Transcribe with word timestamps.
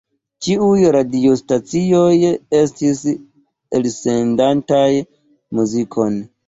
Ĉiuj 0.45 0.79
radiostacioj 0.95 2.07
estis 2.63 3.05
elsendantaj 3.81 4.87
muzikon. 5.61 6.23